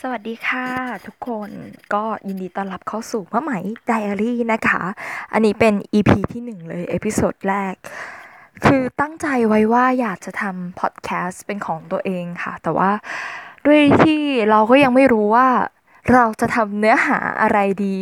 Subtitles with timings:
[0.00, 0.66] สวัสดีค่ะ
[1.06, 1.50] ทุกคน
[1.94, 3.52] ก็ยินดีต้อนรับเข้าสู่มะไหม
[3.86, 4.82] ไดอารี่นะคะ
[5.32, 7.74] อันนี้เป็น EP ที่หนึ่งเลย episode แรก
[8.64, 12.90] คือตั้งใจไว้ว่าอยากจะทำพอดแคสต์เป็นของตัวเองค่ะ แต่ว่า
[13.66, 14.20] ด้วยที่
[14.50, 15.48] เราก็ยังไม่รู้ว่า
[16.12, 17.98] เราจะทำเนื้อหาอะไรดี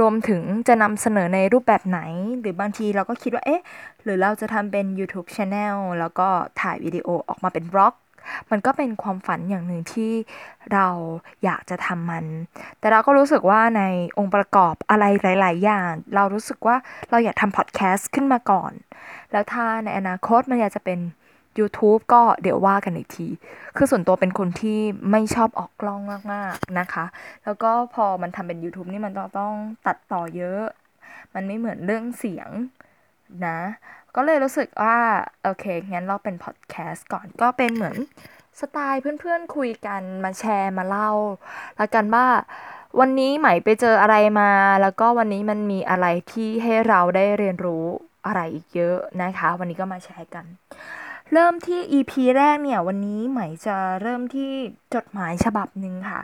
[0.00, 2.00] รวมถึงจะนำเสนอในรูปแบบไหน
[2.40, 3.62] หรือบางทีเราก็คิดว่าเอ๊ะ
[4.02, 6.28] หรือเราจะทำเป็น YouTube Channel แล้วก็
[6.60, 7.94] ถ่ายวิดีโอออกมาเป็นบล็อก
[8.50, 10.12] มันก็เป็นความฝันอย่างหนึ่งที่
[10.72, 10.86] เรา
[11.44, 12.24] อยากจะทำมัน
[12.78, 13.82] แต่เราก็รู้สึกว่าใน
[14.18, 16.76] องค์ประกอบอะไรหลาย ๆ อย่าง เรารู้สึกว่า
[17.10, 18.72] เราอยากทำพอดแคสต์ขึ้นมาก่อน
[19.32, 21.00] แล้วถ้าในอนาคตมันอยากจะเป็น
[21.58, 23.28] YouTube ก็เดี๋ยวว่ากันอีกที
[23.76, 26.00] คือส่วนตัวเป็นคนที่ไม่ชอบออกกล้อง
[26.32, 27.04] มาก ๆ นะคะ
[27.44, 29.54] แล้วก็พอมันทำเป็น YouTube นี่มันต้องต้อง
[29.86, 30.64] ตัดต่อเยอะ
[31.34, 32.50] มันไม่เหมือนเรื่องเสียง
[33.46, 33.60] นะ
[34.16, 34.98] ก็เลยรู้สึกว่า
[35.42, 37.96] โอเค งั้นเราเป็นพอดแคสต์ก่อนก็เป็นเหมือน
[38.60, 41.10] สไตล์เพื่อนๆคุยกันมาแชร์มาเล่า
[41.76, 42.26] แล้วกันว่า
[43.00, 44.50] วันนี้ไหมไปเจออะไรมา
[44.82, 47.86] แล้วก็วันนี้มันมีอะไรที่ให้เราได้เรียนรู้
[48.26, 50.44] อะไรอีกเยอะนะคะ วันนี้ก็มาแชร์กัน
[51.32, 54.50] เริ่มที่ EP แรกเนี่ย วันนี้ไหมจะเริ่มที่
[54.94, 56.20] จดหมายฉบับหนึ่งค่ะ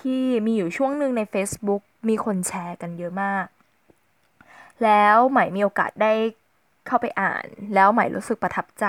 [0.00, 3.46] ที่มีอยู่ช่วงหนึ่งใน Facebook มีคนแชร์กันเยอะมาก
[4.84, 6.12] แล้วไหมมีโอกาสได้
[6.86, 8.86] เข้าไปอ่านแล้วไหม่รู้สึกประทับใจ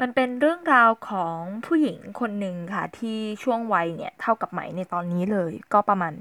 [0.00, 6.12] มันเป็นเรื่องราวของผู้หญิงคนหนึ่งค่ะ ที่ช่วงวัยเนี่ยเท่ากับไหมในตอนนี้เลย ก็ประมาณ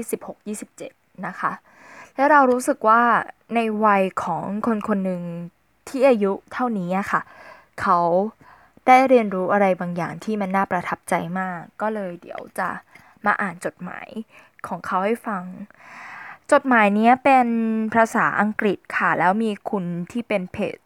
[0.00, 1.52] 26-27 นะคะ
[2.14, 3.02] และเรารู้สึกว่า
[3.54, 5.22] ในวัยของคนคนหนึ่ง
[5.88, 7.20] ที่อายุเท่านี้ค่ะ
[7.80, 7.98] เขา
[8.86, 12.68] ได้เรียนรู้อะไรบางอย่างที่มันน่าประทับใจมาก ก็เลยเดี๋ยวจะ
[13.26, 14.08] มาอ่านจดหมาย
[14.66, 15.42] ของเขาให้ฟัง
[16.52, 17.48] จดหมายนี้เป็น
[17.94, 20.76] ภาษาอังกฤษค่ะ แล้วมีคุณที่เป็นเพจ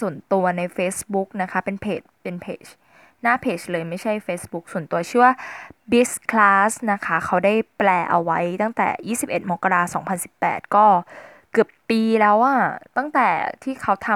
[0.00, 2.64] ส่วนตัวใน Facebook นะคะ เป็นเพจ เป็นเพจ
[3.22, 5.32] หน้าเพจเลยไม่ใช่ Facebook ส่วนตัวชื่อว่า
[5.90, 10.02] b i z Class นะคะ เขาได้แปลเอาไว้ตั้งแต่ 21 มกราคม
[10.38, 10.86] 2018 ก็
[11.52, 12.58] เกือบปีแล้วอะ
[12.96, 13.28] ตั้งแต่
[13.62, 14.08] ที่เขาท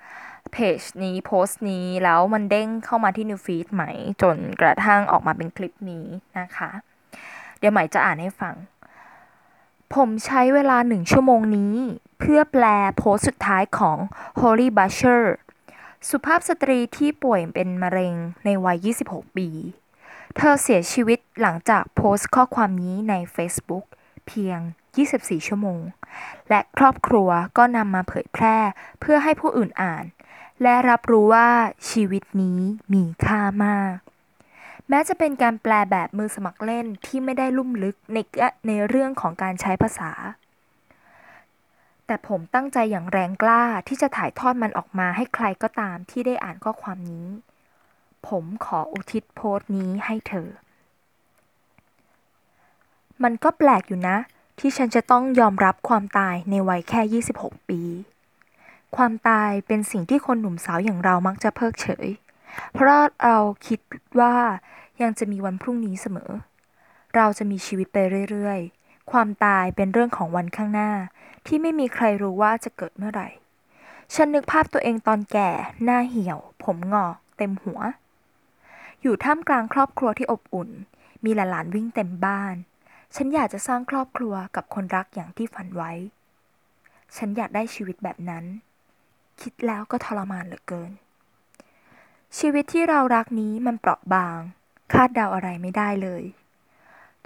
[0.00, 3.84] ำเพจนี้โพสต์นี้แล้วมันเด้งเข้ามาที่ New Feed ไหม
[4.22, 6.06] จนกระทั่งออกมาเป็นคลิปนี้
[6.38, 6.70] นะคะ
[7.58, 8.54] เดี๋ยวไหม่จะอ่านให้ฟัง
[9.94, 11.74] ผมใช้เวลาหนึ่งชั่วโมงนี้
[12.18, 12.64] เพื่อแปล
[12.98, 13.98] โพสต์สุดท้ายของ
[14.40, 15.22] Holly Butcher
[16.08, 19.48] สุภาพสตรีที่ป่วยเป็นมะเร็งในวัย 26 ปี
[20.36, 23.84] เธอเสียชีวิตหลังจากโพสต์ข้อความนี้ใน Facebook
[24.26, 24.58] เพียง
[25.02, 25.80] 24 ชั่วโมง
[26.48, 28.58] และครอบครัวก็นำมาเผยแพร่
[29.00, 30.04] เพื่อให้ผู้อื่นอ่าน
[30.62, 31.50] และรับรู้ว่า
[31.90, 32.60] ชีวิตนี้
[32.94, 33.96] มีค่ามาก
[34.88, 38.18] แม้จะเป็นการแปลแบบมือสมัครเล่นที่ไม่ได้ลุ่มลึกใน
[38.66, 40.10] ในเรื่องของการใช้ภาษา
[42.06, 47.26] แต่ผมตั้งใจอย่างแรงกล้าที่จะถ่ายทอดมันออกมาให้ใครก็ตามที่ได้อ่านข้อความนี้
[48.28, 50.48] ผมขออุทิศโพสต์นี้ให้เธอ
[53.22, 54.16] มันก็แปลกอยู่นะ
[54.58, 57.80] ที่ฉันจะต้องยอมรับความตายในวัยแค่ 26 ปี
[58.96, 62.06] ความตายเป็นสิ่งที่คนหนุ่มสาวอย่างเรามักจะเพิกเฉย
[62.72, 63.80] เพราะเราคิด
[64.20, 64.34] ว่า
[65.02, 66.30] ยังจะมีวันพรุ่งนี้เสมอ
[67.16, 67.96] เราจะมีชีวิตไป
[68.30, 70.90] เรื่อยๆ ความตายเป็นเรื่องของวันข้างหน้า
[71.46, 73.28] ที่ไม่มีใครรู้ว่าจะเกิดเมื่อไหร่
[74.14, 75.50] ฉันนึกภาพตัวเองตอนแก่
[75.84, 77.80] หน้าเหี่ยว ผมงอก เต็มหัว
[79.02, 80.70] อยู่ท่ามกลางครอบครัวที่อบอุ่น
[81.24, 82.54] มีหลานๆวิ่งเต็มบ้าน
[83.14, 85.92] ฉันอยากจะสร้างครอบครัวกับคนรักอย่างที่ฝันไว้
[87.16, 88.44] ฉันอยากได้ชีวิตแบบนั้น
[89.40, 90.90] คิดแล้วก็ทรมานเหลือเกิน
[92.40, 94.38] ชีวิตที่เรารักนี้มันเปราะบาง
[94.92, 96.22] คาดเดาอะไรไม่ได้เลย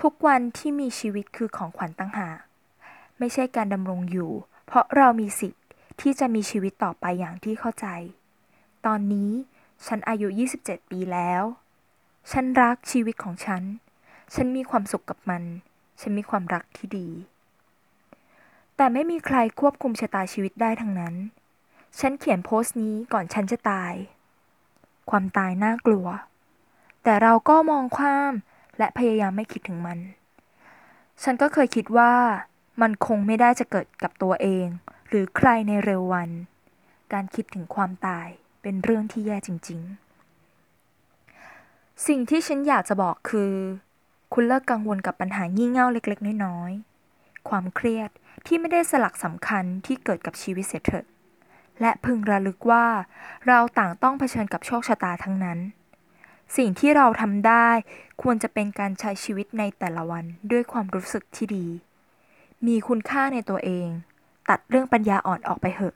[0.01, 2.39] ทุกวันที่มีชีวิตคือของขวัญตั้งหาก
[3.19, 4.33] ไม่ใช่การดำรงอยู่
[4.67, 5.65] เพราะเรามีสิทธิ์
[6.01, 7.87] ที่จะมีชีวิตต่อไปอย่างที่เข้าใจ
[8.87, 9.31] ตอนนี้
[9.87, 10.29] ฉันอายุ
[10.61, 11.43] 27 ปีแล้ว
[12.33, 13.63] ฉันรักชีวิตของฉัน
[14.35, 15.43] ฉันมีความสุขกับมัน
[16.01, 17.09] ฉันมีความรักที่ดี
[18.77, 21.15] แต่ไม่มีใครควบคุมชะตาชีวิตได้ทั้งนั้น
[22.01, 23.95] ฉันเขียนโพสต์นี้ก่อนฉันจะตาย
[25.11, 26.07] ความตายน่ากลัว
[27.03, 28.35] แต่เราก็มองข้าม
[28.79, 29.99] และพยายามไม่คิดถึงมัน
[31.23, 32.15] ฉันก็เคยคิดว่า
[32.81, 34.67] มันคงไม่ได้จะเกิดกับตัวเอง
[35.09, 36.31] หรือใครในเร็ววัน
[37.13, 38.29] การคิดถึงความตาย
[38.63, 39.81] เป็นเรื่องที่แย่จริง
[41.15, 43.53] ๆ สิ่งที่ฉันอยากจะบอกคือ
[44.33, 46.73] คุณเลิกกังวลกับปัญหางี่เง่าเล็ก ๆ น้อย
[47.11, 48.11] ๆ ความเครียด
[48.47, 51.05] ที่ไม่ได้สลักสำคัญที่เกิดกับชีวิตเสียเถิด
[51.81, 52.87] และพึงระลึกว่า
[53.47, 55.59] เราต่างต้องเผชิญกับโชคชะตาทั้งนั้น
[56.57, 57.69] สิ่งที่เราทำได้
[58.23, 61.67] ควรจะเป็นการใช้ชีวิตในแต่ละวันด้วยความรู้สึกที่ดี
[62.67, 63.89] มีคุณค่าในตัวเอง
[64.49, 65.95] ตัดเรื่องปัญญาอ่อนออกไปเหอะ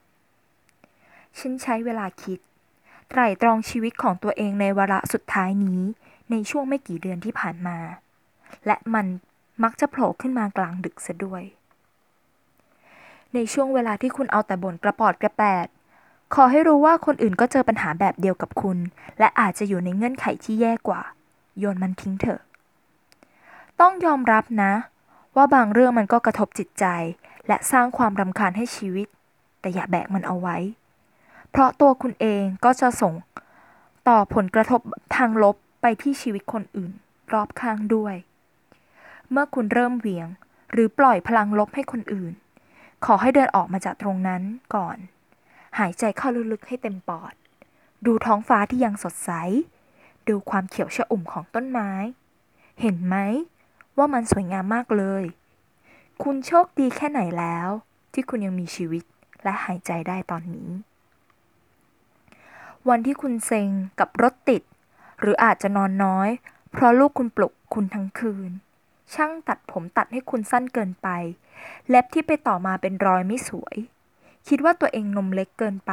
[1.38, 2.38] ฉันใช้เวลาคิด
[3.08, 5.80] ไตร่ตรองชีวิตของตัวเองในวาระสุดท้ายนี้
[6.30, 7.78] ในช่วงไม่กี่เดือนที่ผ่านมา
[8.66, 9.06] และมัน
[9.62, 11.42] มักจะโผล่ขึ้นมากลางดึกซะด้วย
[13.34, 15.66] ในช่วงเวลาที่คุณเอาแต่บ่นกระปอดกระแปด
[16.34, 18.78] ขอให้รู้ว่าคนอื่นก็เจอปัญหาแบบเดียวกับคุณ
[19.18, 21.00] และอาจจะอยู่ในเงื่อนไขที่แย่กว่า
[21.58, 22.40] โยนมันทิ้งเถอะ
[23.80, 24.72] ต้องยอมรับนะ
[25.36, 26.84] ว่าบางเรื่องมันก็กระทบจิตใจ
[27.48, 29.06] และสร้างความรำคาญให้ชีวิต
[29.60, 30.56] แต่อย่าแบกมันเอาไว้
[31.50, 33.14] เพราะตัวคุณเองก็จะส่ง
[34.08, 34.80] ต่อผลกระทบ
[35.16, 36.92] ทางลบไปที่ชีวิตคนอื่น
[37.32, 38.14] รอบข้างด้วย
[39.30, 40.28] เมื่อคุณเริ่มเหวี่ยง
[40.72, 42.32] หรือปล่อยพลังลบให้คนอื่น
[43.04, 44.42] ขอให้เดินออกมาจากตรงนั้น
[44.74, 44.96] ก่อน
[45.78, 47.34] หายใจเข้าลึกๆให้เต็มปอด
[48.06, 49.30] ดูท้องฟ้าที่ยังสดใส
[50.28, 51.90] ดูความเขียวชอุ่มของต้นไม้
[52.80, 53.16] เห็นไหม
[53.96, 55.24] ว่ามันสวยงามมากเลย
[56.22, 57.68] คุณโชคดีแค่ไหนแล้ว
[58.12, 59.04] ที่คุณยังมีชีวิต
[59.42, 60.70] และหายใจได้ตอนนี้
[62.88, 63.70] วันที่คุณเซ็ง
[64.00, 64.62] กับรถติด
[65.20, 66.28] หรืออาจจะนอนน้อย
[66.70, 68.50] เพราะลูกคุณปลุกคุณทั้งคืน
[69.14, 71.08] ช่างตัดผมตัดให้คุณสั้นเกินไป
[71.88, 73.76] เล็บที่ไปต่อมาเป็นรอยไม่สวย
[74.48, 75.92] คิดว่าตัวเองนมเล็กเกินไป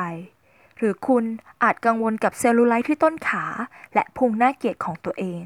[0.78, 1.24] หรือคุณ
[1.64, 3.46] อาจกังวลกับเซลลูไลท์ที่ต้นขา
[3.94, 5.42] และพุงหน้าเกลียดของตัวเอง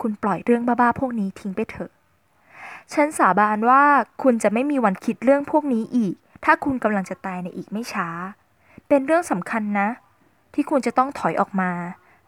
[0.00, 1.90] คุณปล่อยเรื่องบ้าๆพวกนี้ทิ้งไปเถอะ
[2.92, 3.82] ฉันสาบานว่า
[4.22, 6.14] คุณจะไม่มีวันคิดเรื่องพวกนี้อีก
[6.44, 8.08] ถ้าคุณกำลังจะตายในอีกไม่ช้า
[8.88, 9.88] เป็นเรื่องสำคัญนะ
[10.54, 11.70] ที่คุณจะต้องถอยออกมา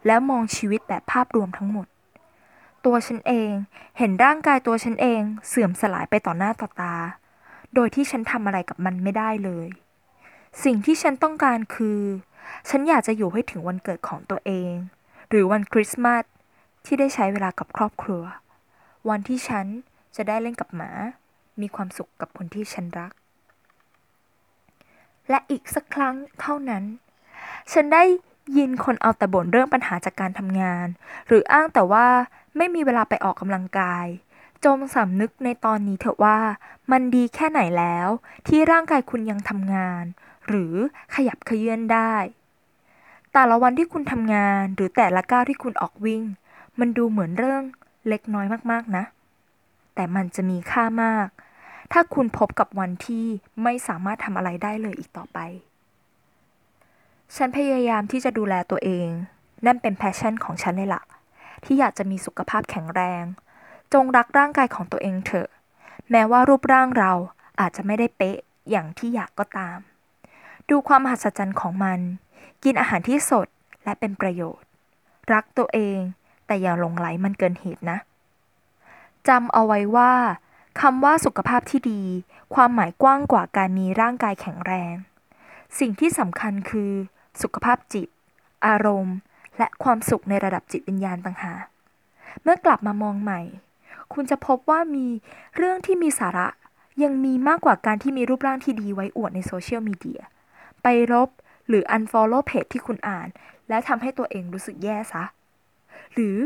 [0.05, 1.87] แล้วมองชีวิตแบบภาพรวมทั้งหมด
[2.87, 3.51] ตัวฉันเอง
[3.97, 6.95] เห็นร่างกายตัวฉันเอง เสื่อมสลายไปต่อหน้าต่อตา
[7.75, 9.67] โดยที่ฉันทำอะไรกับมันไม่ได้เลย
[10.63, 12.01] สิ่งที่ฉันต้องการคือ
[12.69, 14.73] ฉันอยากจะอยู่ให้ถึงวันเกิดของตัวเอง
[15.29, 16.23] หรือวันคริสต์มาส
[16.85, 18.23] ที่ได้ใช้เวลากับครอบครัว
[19.09, 19.65] วันที่ฉัน
[20.15, 20.91] จะได้เล่นกับหมา
[21.61, 23.11] มีความสุขกับคนที่ฉันรัก
[25.29, 26.83] และอีกสักครั้งเท่านั้น
[27.73, 28.03] ฉันได้
[28.57, 30.87] ยินคนเอาแต่บ่นเรื่องปัญหาจากการทำงาน
[31.27, 32.07] หรืออ้างแต่ว่า
[32.57, 34.05] ไม่มีเวลาไปออกกำลังกาย
[34.65, 36.39] จงสำนึกในตอนนี้เถอะว่า
[36.91, 38.07] มันดีแค่ไหนแล้ว
[38.47, 40.03] ที่ร่างกายคุณยังทำงาน
[40.47, 40.73] หรือ
[41.15, 42.13] ขยับเขยื้อนได้
[43.33, 46.23] แต่ละวันที่คุณทำงานหรือแต่ละก้าวที่คุณออกวิ่ง
[46.79, 47.63] มันดูเหมือนเรื่อง
[48.07, 49.03] เล็กน้อยมากๆนะ
[49.95, 51.27] แต่มันจะมีค่ามาก
[51.91, 53.25] ถ้าคุณพบกับวันที่
[53.63, 55.39] ไม่สามารถทำอะไรได้เลยอีกต่อไป
[57.35, 59.09] ฉันพยายามที่จะดูแลตัวเอง
[59.65, 61.03] นั่นเป็น passion ของฉันเลยละ่ะ
[61.63, 63.23] ที่อยากจะมีสุขภาพแข็งแรง
[63.93, 65.49] จงรักร่างกายของตัวเองเถอะ
[66.11, 67.11] แม้ว่ารูปร่างเรา
[67.59, 68.37] อาจจะไม่ได้เป๊ะ
[68.69, 69.77] อย่างที่อยากก็ตาม
[70.69, 71.99] ดูความมหัศจรรย์ของมัน
[72.63, 73.47] กินอาหารที่สด
[73.83, 74.67] และเป็นประโยชน์
[75.33, 75.99] รักตัวเอง
[76.45, 77.97] แต่อย่าหลงไหลมันเกินเหตุนะ
[79.27, 80.13] จำเอาไว้ว่า
[80.81, 82.01] คำว่าสุขภาพที่ดี
[82.55, 84.93] ความหมายกว้างกว่าการมีร่างกายแข็งแรง
[85.79, 86.91] สิ่งที่สำคัญคือ
[87.41, 88.07] สุขภาพจิต
[88.65, 89.17] อารมณ์
[89.57, 91.65] และความสุขในระดับจิตวิญญาณต่างหาก
[92.43, 93.41] เมื่อกลับมามองใหม่
[94.13, 95.07] คุณจะพบว่ามี
[95.57, 96.47] เรื่องที่มีสาระ
[97.03, 100.21] ยังมีมากกว่าการที่มีรูปร่างที่ดีไว้อวดในโซเชียลมีเดีย
[100.83, 101.29] ไปลบ
[101.67, 103.27] หรือ unfollow เพจที่คุณอ่าน
[103.69, 105.23] และทำให้ตัวเองรู้สึกแย่ซะ
[106.13, 106.37] หรือ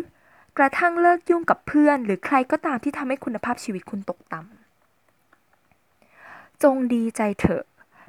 [0.58, 7.64] กระทั่งเลิกยุ่งกับเพื่อน หรือใครก็ตามที่ทำให้คุณภาพชีวิตคุณตกต่ำ จงดีใจเถอะ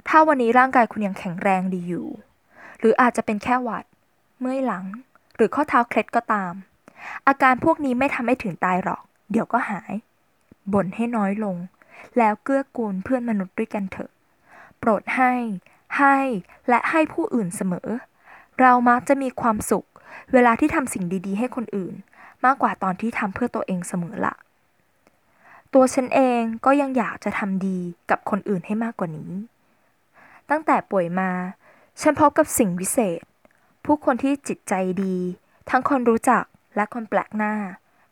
[0.07, 2.07] ถ้าวันนี้ร่างกายคุณยังแข็งแรงดีอยู่
[2.79, 3.85] หรืออาจจะเป็นแค่หวัด
[4.39, 4.85] เมื่อยหลัง
[5.35, 6.53] หรือข้อเท้าเคล็ดก็ตาม
[7.27, 9.01] อาการพวกนี้ไม่ทำให้ถึงตายหรอก
[9.31, 9.93] เดี๋ยวก็หาย
[10.73, 11.55] บ่นให้น้อยลง
[12.17, 14.11] แล้วเกื้อกูลเพื่อนมนุษย์ด้วยกันเถอะ
[14.79, 15.33] โปรดให้
[15.97, 16.17] ให้
[16.69, 17.87] และให้ผู้อื่นเสมอ
[18.59, 19.85] เรามักจะมีความสุข
[20.33, 21.93] เวลาที่ทำสิ่งดี ๆ ให้คนอื่น
[22.45, 24.33] มากกว่าตอนที่ทำเพื่อตัวเองเสมอละ
[25.73, 29.31] ตัวฉันเองก็ยังอยากจะทำดีกับคนอื่นให้มากกว่านี้
[30.49, 31.29] ตั้งแต่ป่วยมา
[32.01, 33.21] ฉันพบกับสิ่งวิเศษ
[33.85, 34.73] ผู้คนที่จิตใจ
[35.03, 35.15] ดี
[35.69, 36.43] ทั้งคนรู้จัก
[36.75, 37.53] และคนแปลกหน้า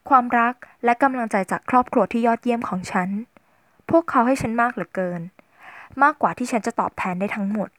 [0.10, 3.10] ความรักและกำลังใจจากครอบครัวที่ยอดเยี่ยมของฉัน
[3.90, 5.22] พวกเขาให้ฉันมากเหลือเกิน
[6.04, 7.70] มากกว่าที่ฉันจะตอบแทนได้ทั้งหมด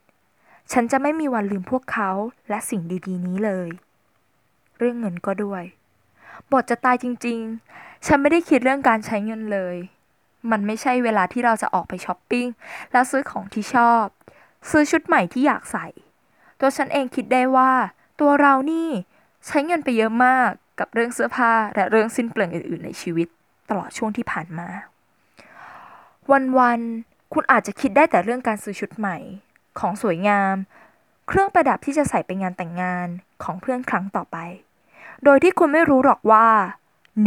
[0.73, 2.11] ฉันจะไม่มีวันลืมพวกเขา
[2.49, 3.69] และสิ่งดีๆ นี้เลย
[4.79, 5.63] เรื่องเงินก็ด้วย
[6.53, 9.77] บทจะตายจริงๆ ฉันไม่ได้คิดเรื่องการใช้เงินเลย
[10.51, 12.47] มันไม่ใช่เวลาที่เราจะออกไปช้อปปิ้ง
[12.93, 14.07] แล้วซื้อของที่ชอบ
[14.71, 15.87] ซื้อชุดใหม่ที่อยากใส่
[16.65, 17.73] ตัวฉันเองคิดได้ว่า
[18.21, 18.89] ตัวเรานี่
[19.47, 23.29] ใช้เงินไปเยอะมากกับเรื่องเสื้อผ้าและเรื่องสิ้นเปลืองอื่นๆ ในชีวิต
[23.69, 24.69] ตลอดช่วงที่ผ่านมา
[26.59, 29.17] วันๆคุณอาจจะคิดได้แต่เรื่องการซื้อชุดใหม่
[29.79, 30.55] ของสวยงาม
[31.29, 33.09] เครื่องประดับที่จะใส่ไปงานแต่งงาน
[33.43, 34.37] ของเพื่อนครั้งต่อไป
[35.25, 36.47] โดยที่คุณไม่รู้หรอกว่า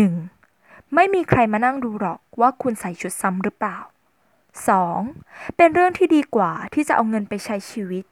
[0.08, 0.96] 1.
[0.96, 3.78] ไม่มีใครมานั่งดูหรอกว่าคุณใส่ชุดซ้ำหรือเปล่า
[4.88, 5.56] 2.
[5.58, 8.06] เป็นเรื่องที่ดีกว่าที่จะเอาเงินไปใช้ชีวิต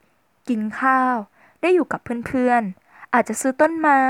[0.49, 1.15] กินข้าว
[1.61, 4.01] ได้อยู่กับเพื่อนๆ อาจจะซื้อต้นไม้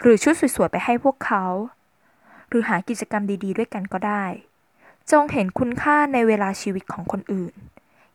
[0.00, 1.44] หรือชุดสวยๆ ไปให้พวกเขา
[2.48, 4.24] หรือหากิจกรรมดีๆ ด้วยกันก็ได้
[5.10, 7.54] จงเห็นคุณค่าในเวลาชีวิตของคนอื่น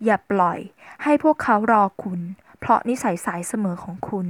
[0.06, 0.60] อย่าปล่อย
[1.04, 2.22] ให้พวกเขารอคุณ
[2.60, 4.28] เพราะนิสัยสายเสมอของคุณ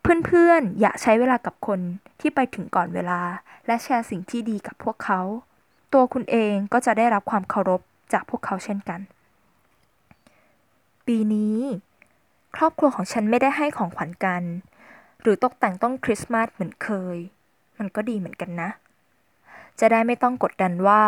[0.00, 1.80] เพื่อนๆ อย่าใช้เวลากับคน
[2.20, 3.20] ที่ไปถึงก่อนเวลา
[3.66, 5.20] และแชร์สิ่งที่ดีกับพวกเขา
[5.92, 7.80] ตัวคุณเองก็จะได้รับความเคารพ
[8.12, 9.00] จากพวกเขาเช่นกัน
[11.06, 11.49] ปีนี้
[12.60, 14.42] รอบครัวของฉันไม่ได้ให้ของขวัญกัน
[15.22, 17.16] หรือตกแต่งต้นคริสต์มาสเหมือนเคย
[17.78, 18.70] มันก็ดีเหมือนกันนะ
[19.80, 21.02] จะได้ไม่ต้องกดดันว่า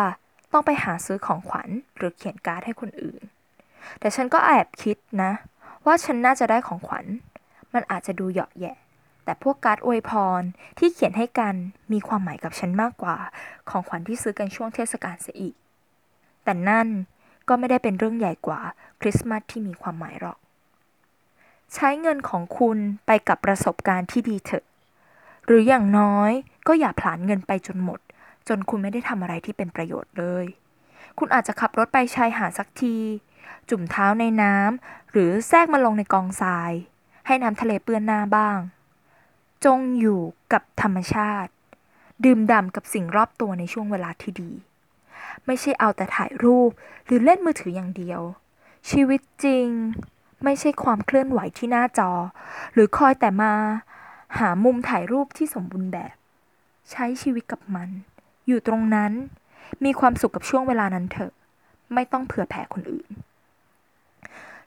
[0.51, 3.21] ต้องไปหาซื้อของขวัญหรือเขียนการ์ดให้คนอื่น
[3.99, 5.31] แต่ฉันก็แอบคิดนะ
[5.85, 7.05] ว่าฉันน่าจะได้ของขวัญ
[7.73, 8.75] มันอาจจะดูเหยาะแยะ
[9.23, 10.41] แต่พวกการ์ดอวยพร
[10.79, 11.55] ที่เขียนให้กัน
[11.91, 13.17] มีความหมายกับฉันมากกว่า
[13.69, 15.55] ของขวัญที่ซื้อกันช่วงเทศกาลเสียอีก
[16.43, 16.87] แต่นั่น
[17.47, 18.61] ก็ไม่ได้เป็นเรื่องใหญ่กว่า
[19.01, 20.37] คริสต์มาสที่มีความหมายหรอก
[21.73, 24.65] ใช้เงินของคุณไปกับประสบการณ์ที่ดีเถอะ
[25.45, 26.31] หรืออย่างน้อย
[26.67, 27.99] ก็อย่าผลาญเงินไปจนหมด
[28.47, 30.45] จนคุณไม่ได้ทำอะไรที่เป็นประโยชน์เลย
[31.17, 32.97] คุณอาจจะขับรถไปชายหาดสักที
[33.69, 36.71] จุ่มเท้าในน้ำหรือแทรกมันลงในกองทราย
[37.27, 38.57] ให้น้ำทะเลเปื้อนหน้าบ้าง
[39.65, 40.21] จงอยู่
[40.53, 41.51] กับธรรมชาติ
[42.25, 44.51] ดื่มด่ำกับสิ่งรอบตัวในช่วงเวลาที่ดี
[45.45, 46.71] ไม่ใช่เอาแต่ถ่ายรูป
[47.05, 48.21] หรือเล่นมือถืออย่างเดียว
[48.89, 49.67] ชีวิตจริง
[50.43, 52.11] ไม่ใช่ความเคลื่อนไหวที่หน้าจอ
[52.73, 53.53] หรือคอยแต่มา
[54.37, 56.15] หามุมถ่ายรูปที่สมบูรณ์แบบ
[56.91, 57.89] ใช้ชีวิตกับมัน
[58.47, 59.11] อยู่ตรงนั้น
[59.85, 61.31] มีความสุขกับช่วงเวลานั้นเถอะ
[61.93, 63.09] ไม่ต้องเผื่อแผ่คนอื่น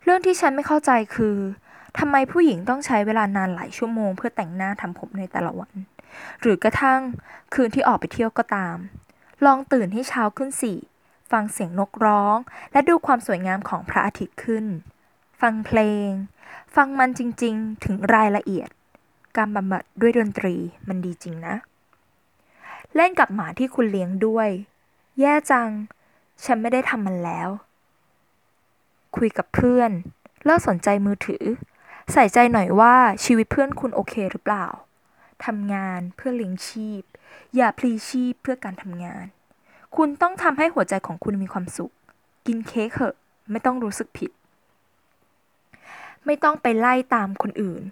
[0.03, 1.37] เรื่องที่ฉันไม่เข้าใจคือ
[1.99, 5.75] ทำไมผู้หญิงต้องใช้เวลานานหลายชั่วโมงเพื่อแต่งหน้าทำผมในแต่ละวัน
[6.41, 7.01] หรือกระทั่ง
[7.55, 8.77] คืนที่ออกไปเที่ยวก็ตาม
[9.45, 10.73] ลองตื่นให้เช้าขึ้นสิ
[11.31, 12.37] ฟังเสียงนกร้อง
[12.73, 14.65] และดูความสวยงามของพระอาทิตย์ขึ้น
[15.41, 16.11] ฟังเพลง
[16.75, 18.69] ฟังมันจริง ๆ ถึงรายละเอียด
[19.37, 20.55] การบำบัดด้วยดนตรี
[20.89, 21.55] มันดีจริงนะ
[22.95, 24.49] เล่นกับหมาที่คุณเลี้ยงด้วย
[25.21, 25.71] แย่จัง
[26.45, 27.49] ฉันไม่ได้ทำมันแล้ว
[29.17, 29.91] คุยกับเพื่อน
[30.45, 31.45] เลิกสนใจมือถือ
[32.13, 34.67] ใส่ใจหน่อยว่าชีวิตเพื่อนคุณโอเคหรือเปล่า
[35.45, 37.03] ทำงานเพื่อเลี้ยงชีพ
[37.57, 39.25] อย่าพลีชีพเพื่อการทำงาน
[39.97, 41.93] คุณต้องทำให้หัวใจของคุณมีความสุข
[42.47, 43.15] กินเค้กเถอะ
[43.51, 44.31] ไม่ต้องรู้สึกผิด
[46.27, 47.83] ไม่ต้องไปไล่ตามคนอื่น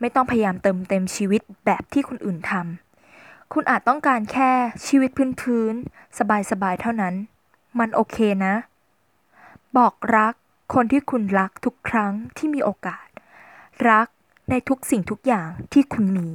[0.00, 4.50] ไม่ต้องพยายามเติมเต็มชีวิตแบบที่คนอื่นทำคุณอาจต้องการแค่
[4.86, 5.10] ชีวิต
[5.40, 6.18] พื้นๆ
[6.50, 7.14] สบายๆเท่านั้น
[7.78, 8.54] มันโอเคนะ
[9.76, 10.34] บอกรัก
[10.74, 13.06] คนที่คุณรักทุกครั้งที่มีโอกาส
[13.90, 14.06] รัก
[14.50, 16.28] ในทุกสิ่งทุกอย่างที่คุณมี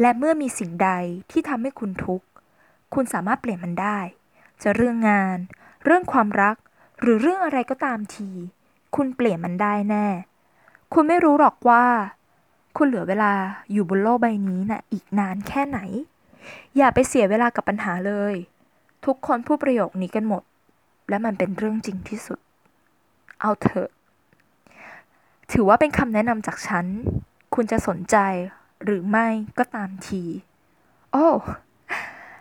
[0.00, 0.90] และเมื่อมีสิ่งใด
[1.30, 2.26] ที่ทำให้คุณทุกข์
[2.94, 3.98] คุณสามารถเปลี่ยนมันได้
[4.62, 5.38] จะเรื่องงาน
[5.84, 6.56] เรื่องความรัก
[7.00, 8.30] หรือเรื่องอะไรก็ตามที
[8.96, 10.06] คุณเปลี่ยนมันได้แน่
[10.94, 11.84] คุณไม่รู้หรอกว่า
[12.76, 13.32] คุณเหลือเวลา
[13.72, 15.78] อยู่บนโลกใบนี้น่ะอีกนานแค่ไหน
[16.76, 18.34] อย่าไปเสียเวลากับปัญหาเลย
[19.04, 20.42] ทุกคนพูดประโยคนี้กันหมด
[21.08, 22.38] และมันเป็นเรื่องจริงที่สุด
[23.40, 23.90] เอาเถอะ
[25.52, 26.86] ถือว่าเป็นคำแนะนำจากฉัน
[27.54, 28.16] คุณจะสนใจ
[28.84, 29.28] หรือไม่
[29.58, 30.22] ก็ตามที
[31.12, 31.26] โอ้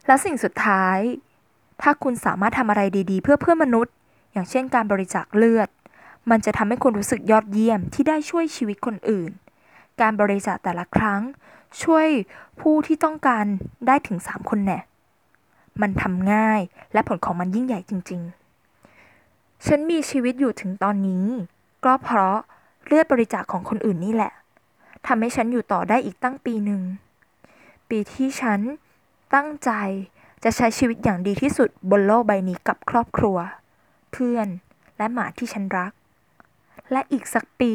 [0.05, 0.97] และสิ่งสุดท้าย
[1.81, 3.93] ถ้าคุณสามารถทำอะไรดีๆ เพื่อเพื่อนมนุษย์
[4.31, 5.69] อย่างเช่นการบริจาคเลือด
[6.29, 9.31] มันจะทำให้คุณรู้สึกยอดเยี่ยมที่ได้ช่วยชีวิตคนอื่น
[10.01, 11.21] การบริจาคแต่ละครั้ง
[11.83, 12.07] ช่วย
[12.59, 13.45] ผู้ที่ต้องการ
[13.87, 14.79] ได้ถึง 3 คนแน่
[15.81, 16.61] มันทำง่าย
[16.93, 18.21] และผลของมันยิ่งใหญ่จริง
[18.93, 21.25] ๆ ฉันมีชีวิตอยู่ถึงตอนนี้
[21.85, 22.37] ก็เพราะ
[22.85, 24.33] เลือดบริจาคของคนอื่นนี่แหละ
[25.07, 26.81] ทำให้ฉันอยู่ต่อได้อีกตั้งปีหนึ่ง
[27.89, 28.59] ปีที่ฉัน
[29.33, 29.71] ตั้งใจ
[30.43, 33.37] จะใช้ชีวิตอย่างดีที่สุดบนโลกใบนี้กับครอบครัว
[34.11, 34.47] เพื่อน
[34.97, 35.91] และหมาที่ฉันรัก
[36.91, 37.73] และอีกสักปี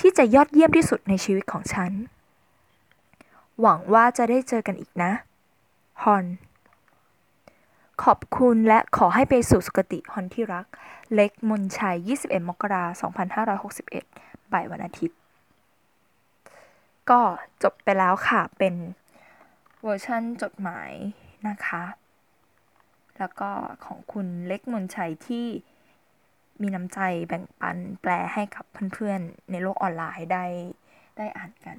[0.00, 1.92] ที่จะยอดเยี่ยมที่สุดในชีวิตของฉัน
[3.60, 5.12] หวังว่าจะได้เจอกันอีกนะ
[6.02, 6.24] ฮอน
[8.04, 10.66] ขอบคุณและขอให้ไปสู่สุคติฮอนที่รัก
[11.14, 13.12] เล็กมนชัย 21 มกราคม
[13.82, 15.18] 2561 บ่ายวันอาทิตย์
[17.10, 17.20] ก็
[17.62, 18.74] จบไปแล้วค่ะ เป็น
[19.82, 20.90] เวอร์ชั่นจดหมาย
[21.48, 21.82] นะคะ
[23.18, 23.50] แล้วก็
[23.84, 25.46] ของคุณเล็กมนชัยที่
[26.62, 30.44] มีน้ำใจแบ่งปันแปลให้กับเพื่อนๆ ในโลกออนไลน์ได้
[31.16, 31.78] ได้อ่านกัน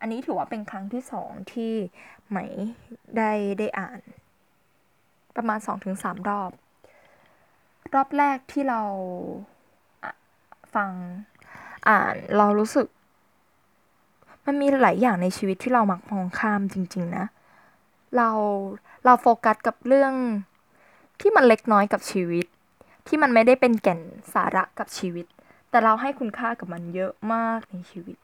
[0.00, 1.72] อันนี้ถือว่าเป็นครั้งที่สองที่
[2.28, 2.38] ไหม
[3.16, 4.00] ได้ได้อ่าน
[5.36, 6.50] ประมาณสองถึงสามรอบ
[7.94, 8.82] รอบแรกที่เรา
[10.74, 10.90] ฟัง
[11.88, 12.86] อ่านเรารู้สึก
[14.46, 17.26] มันมีหลายอย่างในชีวิตที่เรามักมองข้ามจริง ๆ นะ
[18.16, 18.30] เรา
[19.04, 20.12] เราโฟกัสกับเรื่อง
[21.20, 22.46] ที่มันเล็กน้อยกับชีวิต
[23.06, 24.00] ที่มันไม่ได้เป็นแก่น
[24.32, 25.26] สาระกับชีวิต
[25.70, 28.16] แต่เราให้คุณค่ากับมันเยอะมากในชีวิต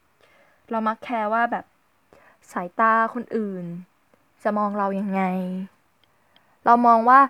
[0.70, 1.64] เรามักแคร์ว่าแบบ
[2.52, 3.64] สายตาคนอื่น
[4.42, 5.22] จะมองเรายังไง
[6.64, 7.20] เรามองว่า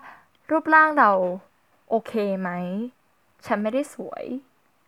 [0.51, 1.11] รูปร่างเรา
[1.89, 2.49] โอเคไหม
[3.45, 4.23] ฉันไม่ได้สวย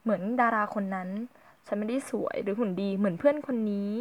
[0.01, 1.09] เหมือนดาราคนนั้น
[1.65, 3.91] ฉันไม่ได้สวยหรือหุ่นดีเหมือนเพื่อนคนนี้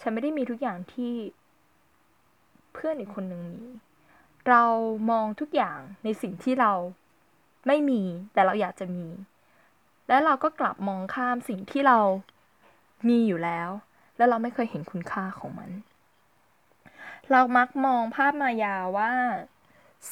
[0.00, 1.12] ฉันไม่ได้มีทุกอย่างที่
[2.74, 3.64] เพื่อนอีกคนหนึ่งมี
[4.48, 4.64] เรา
[5.10, 6.72] มองทุกอย่างในสิ่งที่เรา
[7.66, 8.02] ไม่มี
[8.32, 9.06] แต่เราอยากจะมี
[10.08, 11.98] และเราก็กลับมองข้ามสิ่งที่เรา
[13.08, 13.70] มีอยู่แล้ว
[14.16, 15.70] แล้วเราไม่เคยเห็นคุณค่าของมัน
[17.30, 19.10] เรามักมองภาพมายาว่า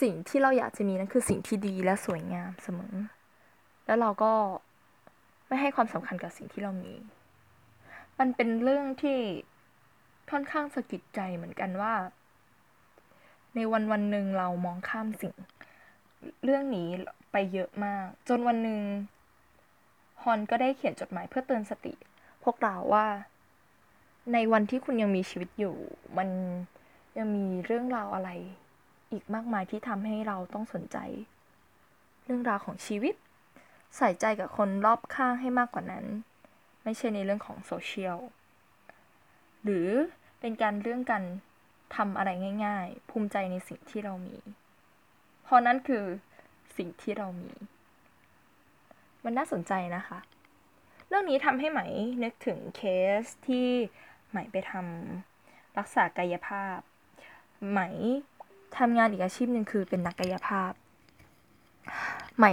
[0.01, 2.95] สิ่งที่เราอยากจะมีนั้นคือสิ่งที่ดีและสวยงามเสมอ
[3.87, 4.33] แล้วเราก็
[5.49, 6.95] ไม่ให้ความสำคัญกับสิ่งที่เรามี
[8.19, 9.19] มันเป็นเรื่องที่
[10.31, 11.95] ค่อนข้างสะกิดใจเหมือนกันว่า
[13.55, 15.35] ในวันวันหนึ่งเรามองข้ามสิ่ง
[16.45, 16.89] เรื่องนี้
[17.33, 18.81] ไปเยอะมาก จนวันหนึ่ง
[20.23, 21.95] ฮอนก็ได้เขียนจดหมายเพื่อเตือนสติ
[22.43, 23.07] พวกเราว่า
[24.33, 25.77] ในวันที่คุณยังมีชีวิตอยู่
[26.19, 26.29] มัน
[27.19, 28.31] ยังมีเรื่องราวอะไร
[29.13, 30.99] อีกมากมายที่ทำให้เราต้องสนใจ
[32.25, 33.15] เรื่องราวของชีวิต
[33.97, 36.05] ใส่ใจกับคนรอบข้างให้มากกว่านั้น
[36.85, 38.19] ไม่ใช่ในเรื่องของโซเชียล
[39.65, 39.89] หรือ
[40.41, 41.25] เป็นการเรื่องการ
[41.97, 42.31] ทำอะไร
[42.65, 44.37] ง่าย ๆ ภูมิใจในสิ่งที่เรามี
[45.43, 46.05] เพราะนั่นคือ
[46.77, 47.53] สิ่งที่เรามี
[49.25, 50.19] มันน่าสนใจนะคะ
[51.09, 51.81] เรื่องนี้ทำให้ไหม
[52.23, 52.83] นึกถึงเค
[53.23, 53.69] สที่
[54.29, 56.79] ไหมไปทำรักษากายภาพ
[57.71, 57.81] ไหม
[58.79, 60.73] ทำงานอีกอาชีพหนึ่งคือเป็นนักกายภาพ
[62.37, 62.47] ไหม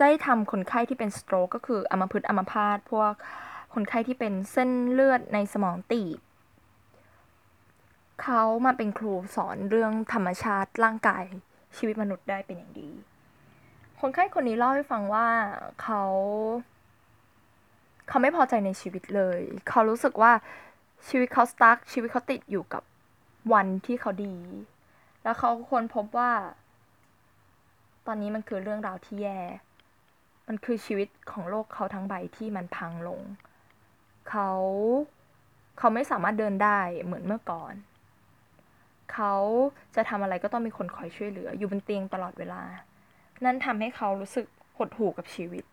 [0.00, 3.12] ได้ทำคนไข้ที่เป็นสโตรกก็คืออัมพฤกษ์อัมพาตพวก
[3.74, 6.18] คนไข้ที่เป็นเส้นเลือดในสมองตีบ
[8.22, 11.24] เขามาเป็นครูสอนเรื่องธรรมชาติร่างกาย
[11.76, 12.90] ชีวิตมนุษย์ได้เป็นอย่างดี
[14.00, 15.26] คนไข้คนนี้เล่าให้ฟังว่า
[15.82, 16.02] เขา
[18.08, 20.32] เขาไม่พอใจในชีวิตเลย เขารู้สึกว่า
[21.08, 22.82] ชีวิตเขาสตั๊กชีวิตเขาติดอยู่กับ
[23.52, 24.36] วันที่เขาดี
[25.22, 26.32] แล้วเขาคนพบว่า
[28.06, 29.40] ตอนนี้มันคือเรื่องราวที่แย่
[30.48, 33.20] มันคือชีวิตของโลกเขาทั้งใบที่มันพังลง
[34.30, 34.50] เขา
[35.78, 37.74] เขาไม่สามารถเดินได้เหมือนเมื่อก่อน
[39.12, 39.34] เขา
[39.94, 42.62] จะทำอะไรก็ต้องมีคนคอยช่วยเหลือ อยู่บนเตียงตลอดเวลา
[43.44, 44.46] นั่นทำให้เขารู้สึก
[44.76, 45.64] หดหู่กับชีวิต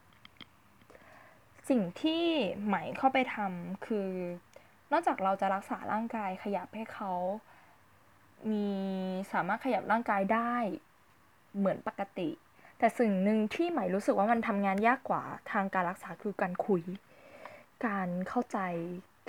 [1.69, 2.23] สิ่งที่
[2.63, 4.09] ไหมเข้าไปทำคือ
[4.91, 7.11] นอกจากเราจะรักษาร่างกายขยับให้เขา
[8.51, 8.67] มี
[9.33, 10.55] สามารถขยับร่างกายได้
[11.57, 12.29] เหมือนปกติ
[12.79, 16.81] แต่สิ่งหนึ่งที่ไหมรู้สึกว่ามันทำงานยากกว่าทางการรักษาคือการคุย
[17.87, 18.59] การเข้าใจ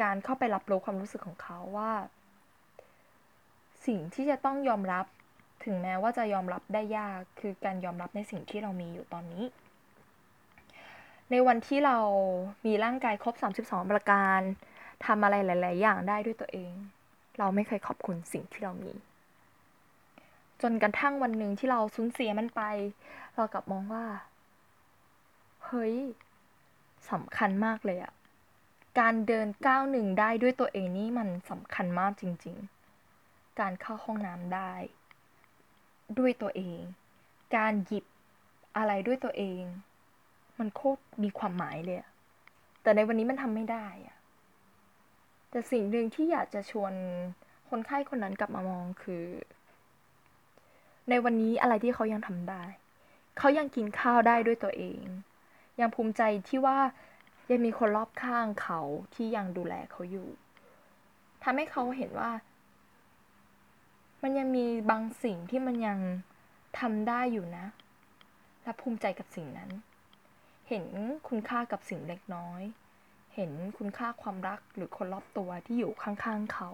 [0.03, 1.93] การเข้าไปรับรู้ความรู้สึกของเขาว่า
[3.87, 5.07] สิ่งที่จะต้องยอมรับ
[5.63, 9.45] ถึงแม้ว่าจะยอมรับได้ยากคือการยอมรับในสิ่งที่เรามีอยู่ตอนนี้
[11.31, 11.99] ในวันที่เรา
[12.67, 14.41] มีร่างกายครบ 32 ประการ
[15.07, 16.73] ทำอะไรหลาย ๆ อย่างได้ด้วยตัวเอง
[17.39, 18.93] เราไม่เคยขอบคุณสิ่งที่เรามี
[20.63, 22.63] จนกระทั่งวันหนึ่งที่เราสูญเสียมันไป
[23.35, 24.07] เรากลับมองว่า
[25.67, 25.95] เฮ้ย
[27.11, 28.13] สำคัญมากเลยอะ
[29.01, 32.57] การเดินก้าวหนึ่งได้ด้วยตัวเองนี่มันสำคัญมากจริง
[33.09, 34.73] ๆ การเข้าห้องน้ำได้
[36.19, 36.81] ด้วยตัวเอง
[37.57, 38.05] การหยิบ
[38.77, 39.63] อะไรด้วยตัวเอง
[40.59, 42.11] มันโคตรมีความหมายเลยอะ
[42.83, 44.17] แต่ในวันนี้มันทำไม่ได้อะ
[45.51, 46.93] แต่สิ่งหนึ่งที่อยากจะชวน
[47.69, 49.27] คนไข้คนนั้นกลับมามองคือ
[51.09, 52.63] ในวันนี้อะไรที่เขายังทำได้
[53.39, 55.03] เขายังกินข้าวได้ด้วยตัวเอง
[55.81, 56.79] ยังภูมิใจที่ว่า
[57.51, 58.81] ยังมีคนรอบข้างเขา
[59.15, 60.29] ที่ยังดูแลเขาอยู่
[61.45, 62.31] ทำให้เขาเห็นว่า
[64.27, 65.99] มันยังมีบางสิ่งที่มันยัง
[66.79, 67.67] ทำได้อยู่นะ
[68.63, 69.71] และภูมิใจกับสิ่งนั้น
[70.69, 70.85] เห็น
[71.29, 72.63] คุณค่ากับสิ่งเล็กน้อย
[73.35, 76.71] เห็นคุณค่าความรักหรือคนรอบตัวที่อยู่ข้างๆเขา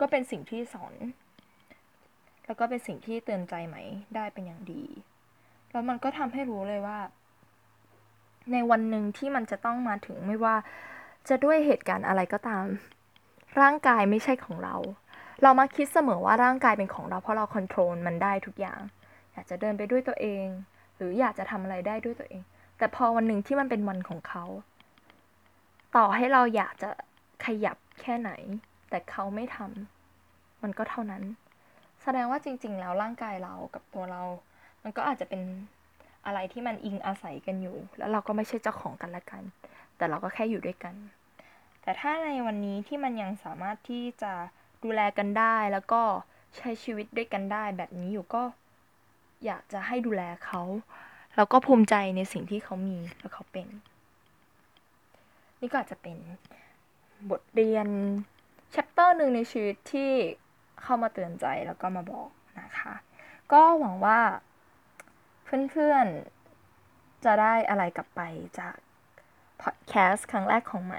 [0.00, 0.94] ก็เป็นสิ่งที่สอน
[2.46, 3.76] แล้วก็เป็นสิ่งที่เตือนใจไหม
[4.14, 4.84] ได้เป็นอย่างดี
[5.70, 6.98] แล้วมันก็ทำให้รู้เลยว่า
[8.52, 10.56] ในวันหนึ่งที่มันจะต้องมาถึงไม่ว่า
[11.28, 12.64] จะด้วยเหตุการณ์อะไรก็ตาม
[13.60, 14.76] ร่างกายไม่ใช่ของเรา
[15.42, 18.80] เรามาคิดเสมอว่าร่างกายเป็นของเราเพราะเราคอนโทรลมันได้ทุกอย่าง
[19.32, 20.46] อยากจะเดินไปด้วยตัวเอง
[20.96, 22.42] หรืออยากจะทำอะไรได้ด้วยตัวเอง
[22.78, 24.44] แต่พอวันหนึ่งที่มันเป็นวันของเขา
[25.96, 26.90] ต่อให้เราอยากจะ
[27.44, 28.30] ขยับแค่ไหน
[28.90, 31.22] แต่เขาไม่ทำมันก็เท่านั้น
[32.02, 34.22] แสดงว่าจริง ๆ แล้วร่างกายเรากับตัวเรา
[34.82, 35.42] มันก็อาจจะเป็น
[36.26, 39.42] อะไรที่มันอิงอาศัยกันอยู่ แล้วเราก็ไม่ใช่เจ้าของกันและกัน
[39.96, 40.94] แต่เราก็แค่อยู่ด้วยกัน
[41.82, 44.32] แต่ถ้าในวันนี้ที่มันยังสามารถที่จะ
[44.84, 46.02] ดูแลกันได้แล้วก็
[46.56, 48.42] ใช้ชีวิตด้วยกันได้แบบนี้อยู่ก็
[49.44, 50.62] อยากจะให้ดูแลเขา
[51.36, 53.68] แล้วก็ภูมิใจในสิ่งที่เขามีและเขาเป็น
[55.60, 56.18] นี่ก็อาจจะเป็น
[57.30, 57.88] บทเรียน
[58.74, 60.12] chapter หนึ่งในชีวิตที่
[60.82, 62.28] เข้ามาเตือนใจแล้วก็มาบอก
[62.60, 62.94] นะคะ
[63.52, 64.20] ก็หวังว่า
[65.44, 68.20] เพื่อนๆ จะได้อะไรกลับไป
[68.58, 68.74] จาก
[69.62, 70.96] พอดแคสต์ครั้งแรกของไหม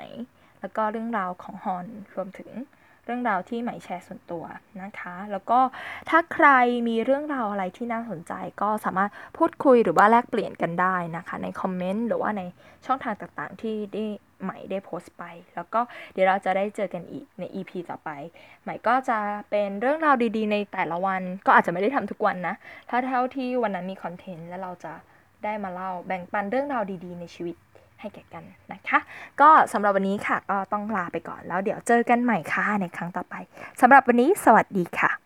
[0.60, 2.50] แล้วก็เรื่องราวของฮอนรวมถึง
[3.06, 4.44] เรื่องราวที่ไหม่แชร์ส่วนตัว
[4.82, 5.60] นะคะ แล้วก็
[6.10, 6.48] ถ้าใคร
[6.88, 12.42] มีเรื่องราวอะไรที่น่าสนใจก็สามารถพูดคุยหรือว่าแลกเปลี่ยนกันได้นะคะ ในคอมเมนต์หรือว่าใน
[12.86, 14.06] ช่องทางต่างๆ ที่ได้
[14.44, 15.24] ใหม่ได้โพสต์ไป
[15.56, 15.82] แล้วก็
[16.14, 18.10] เดี๋ยวเราจะได้เจอกันอีกใน EP ต่อไป
[18.64, 22.56] ใหม่ก็จะเป็นเรื่องราวดีๆ ในแต่ละวัน ก็อาจจะไม่ได้ทำทุกวันนะ
[22.90, 24.94] ถ้าเท่าที่วันนั้นมีคอนเทนต์แล้วเราจะ
[25.44, 27.56] ได้มาเล่าแบ่งปันเรื่องราวดีๆ ในชีวิต
[28.04, 29.00] ให้แก่กันนะคะ
[29.42, 33.36] ก็สำหรับวันนี้ค่ะก็ต้องลาไปก่อนแล้วเดี๋ยวเจอกันใหม่ค่ะในครั้งต่อไป
[33.82, 35.23] สำหรับวันนี้สวัสดีค่ะ